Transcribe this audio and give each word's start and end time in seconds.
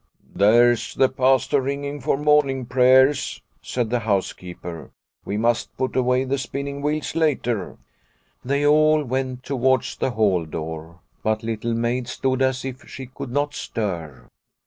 'There's 0.43 0.95
the 0.95 1.09
Pastor 1.09 1.61
ringing 1.61 1.99
for 2.01 2.17
morning 2.17 2.65
prayers," 2.65 3.43
said 3.61 3.91
the 3.91 3.99
housekeeper." 3.99 4.89
We 5.25 5.37
must 5.37 5.77
put 5.77 5.95
away 5.95 6.23
the 6.23 6.39
spinning 6.39 6.81
wheels 6.81 7.13
later." 7.13 7.77
They 8.43 8.65
all 8.65 9.03
went 9.03 9.43
towards 9.43 9.95
the 9.95 10.09
hall 10.09 10.45
door, 10.45 11.01
but 11.21 11.43
Little 11.43 11.75
Maid 11.75 12.07
stood 12.07 12.41
as 12.41 12.65
if 12.65 12.89
she 12.89 13.05
could 13.05 13.29
not 13.31 13.53
stir. 13.53 14.27